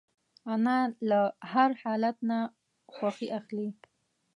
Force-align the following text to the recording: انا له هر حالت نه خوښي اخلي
انا 0.53 0.77
له 1.09 1.21
هر 1.51 1.69
حالت 1.81 2.17
نه 2.29 2.39
خوښي 2.93 3.27
اخلي 3.39 3.69